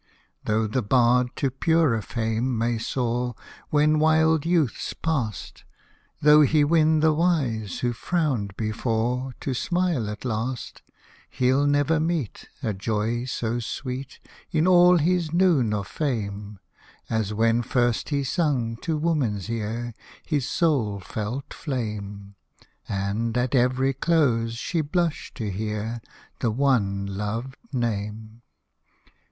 Tho' 0.45 0.65
the 0.65 0.81
bard 0.81 1.27
to 1.35 1.51
purer 1.51 2.01
fame 2.01 2.57
may 2.57 2.79
soar, 2.79 3.35
When 3.69 3.99
wild 3.99 4.47
youth's 4.47 4.93
past; 4.93 5.63
Tho' 6.23 6.41
he 6.41 6.63
win 6.63 7.01
the 7.01 7.13
wise, 7.13 7.81
who 7.81 7.93
frowned 7.93 8.57
before, 8.57 9.33
To 9.41 9.53
smile 9.53 10.09
at 10.09 10.25
last; 10.25 10.81
He'll 11.29 11.67
never 11.67 11.99
meet 11.99 12.49
A 12.63 12.73
joy 12.73 13.25
so 13.25 13.59
sweet, 13.59 14.17
Hosted 14.23 14.23
by 14.23 14.23
Google 14.23 14.23
WEEP 14.23 14.23
ON, 14.25 14.25
WEEP 14.25 14.31
ON 14.31 14.57
In 14.57 14.67
all 14.67 14.97
his 15.17 15.33
noon 15.33 15.73
of 15.75 15.87
fame, 15.87 16.59
As 17.07 17.31
when 17.35 17.61
first 17.61 18.09
he 18.09 18.23
sung 18.23 18.77
to 18.77 18.97
woman's 18.97 19.51
ear 19.51 19.93
His 20.25 20.49
soul 20.49 20.99
felt 20.99 21.53
flame, 21.53 22.33
And, 22.89 23.37
at 23.37 23.53
every 23.53 23.93
close, 23.93 24.53
she 24.55 24.81
blushed 24.81 25.35
to 25.35 25.51
hear 25.51 26.01
The 26.39 26.49
one 26.49 27.05
loved 27.05 27.55
name. 27.71 28.41